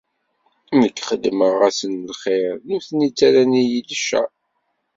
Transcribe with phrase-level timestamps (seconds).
[0.79, 4.29] Nekk xeddmeɣ-asen lxir, nutni ttarran-iyi-t-id d ccer.